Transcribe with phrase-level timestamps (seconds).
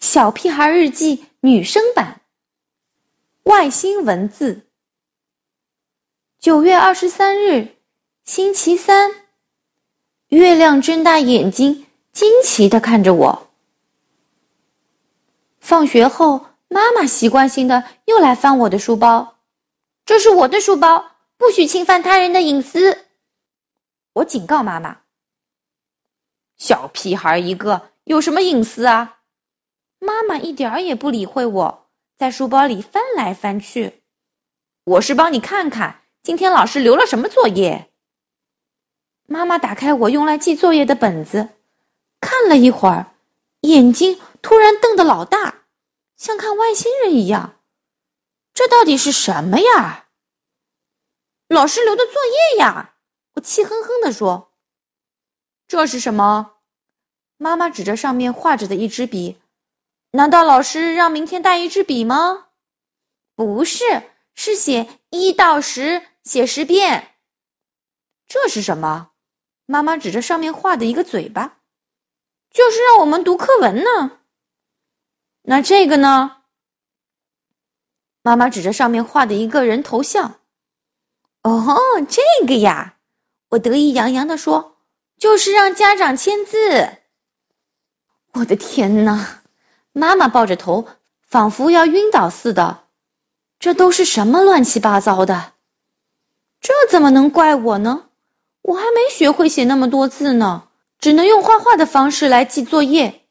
[0.00, 2.20] 小屁孩日记女生版，
[3.42, 4.64] 外星文字。
[6.38, 7.74] 九月二十三日，
[8.24, 9.10] 星期三，
[10.28, 13.48] 月亮睁大眼睛，惊奇的看着我。
[15.58, 19.36] 放学后，妈妈习惯性的又来翻我的书包，
[20.06, 22.98] 这是我的书包，不许侵犯他人的隐私。
[24.12, 25.00] 我警告妈妈
[26.56, 29.16] ：“小屁孩一个，有什么隐私啊？”
[30.00, 34.00] 妈妈一点儿也不理会我，在书包里翻来翻去。
[34.84, 37.90] 我是帮你看看，今天老师留了什么作业。
[39.26, 41.48] 妈妈打开我用来记作业的本子，
[42.20, 43.12] 看了一会儿，
[43.60, 45.62] 眼睛突然瞪得老大，
[46.16, 47.56] 像看外星人一样。
[48.54, 50.06] 这到底是什么呀？
[51.48, 52.94] 老师留的作业呀！
[53.34, 54.52] 我气哼哼地说。
[55.66, 56.52] 这是什么？
[57.36, 59.38] 妈妈指着上面画着的一支笔。
[60.10, 62.46] 难道老师让明天带一支笔吗？
[63.34, 63.84] 不是，
[64.34, 67.14] 是写一到十，写十遍。
[68.26, 69.10] 这是什么？
[69.66, 71.58] 妈妈指着上面画的一个嘴巴，
[72.50, 74.18] 就是让我们读课文呢。
[75.42, 76.36] 那这个呢？
[78.22, 80.40] 妈妈指着上面画的一个人头像。
[81.42, 81.76] 哦，
[82.08, 82.96] 这个呀，
[83.48, 84.78] 我得意洋洋地说，
[85.18, 86.96] 就是让家长签字。
[88.32, 89.42] 我的天哪！
[89.92, 90.86] 妈妈抱着头，
[91.20, 92.80] 仿佛要晕倒似的。
[93.58, 95.52] 这都是什么乱七八糟的？
[96.60, 98.04] 这怎么能怪我呢？
[98.62, 100.64] 我还没学会写那么多字呢，
[100.98, 103.22] 只能用画画的方式来记作业。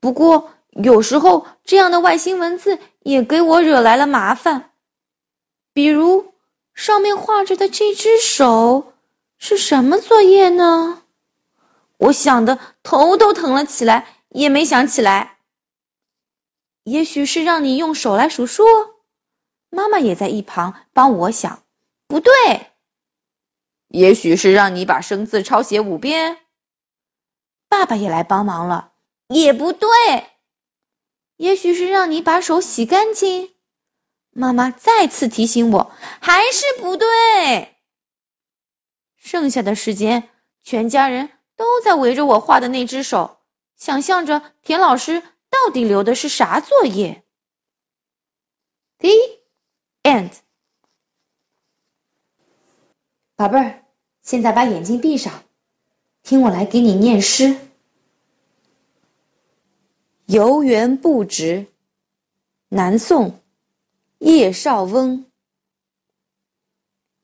[0.00, 4.70] 不过有时候这样的外星文字也给我惹来了麻烦。
[5.72, 6.32] 比如
[6.74, 8.92] 上面画着的这只手
[9.38, 11.02] 是什么作业呢？
[11.96, 15.37] 我想的头都疼了起来，也没想起来。
[16.88, 18.64] 也许是让你用手来数数，
[19.68, 21.62] 妈妈也在一旁帮我想。
[22.06, 22.32] 不对，
[23.88, 26.38] 也许是让你把生字抄写五遍。
[27.68, 28.92] 爸爸也来帮忙了。
[29.28, 29.88] 也不对，
[31.36, 33.54] 也许是让你把手洗干净。
[34.30, 37.76] 妈妈再次提醒我，还是不对。
[39.16, 40.30] 剩下的时间，
[40.62, 43.36] 全家人都在围着我画的那只手，
[43.76, 45.22] 想象着田老师。
[45.50, 47.22] 到底留的是啥作业
[48.98, 49.10] ？The
[50.02, 50.32] end。
[53.36, 53.84] 宝贝儿，
[54.22, 55.44] 现在把眼睛闭上，
[56.22, 57.56] 听我来给你念诗。
[60.26, 61.66] 游园不值，
[62.68, 63.40] 南宋，
[64.18, 65.24] 叶绍翁。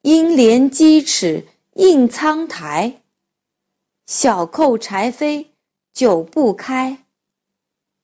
[0.00, 3.02] 应怜屐齿映苍苔，
[4.06, 5.48] 小扣柴扉
[5.92, 7.03] 久不开。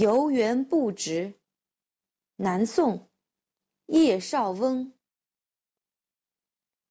[0.00, 1.34] 游园不值。
[2.36, 3.08] 南宋，
[3.86, 4.92] 叶绍翁。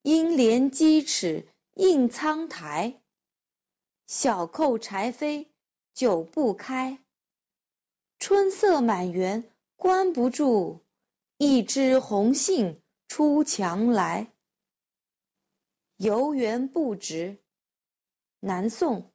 [0.02, 3.02] 应怜屐齿映苍苔，
[4.08, 5.48] 小扣柴扉
[5.94, 7.02] 久不开。
[8.20, 10.82] 春色满园关不住，
[11.38, 14.34] 一枝红杏出墙来。
[15.96, 17.38] 游园不值。
[18.42, 19.14] 南宋，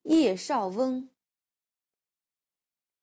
[0.00, 1.10] 叶绍翁。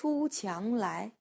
[0.00, 1.17] 出墙来。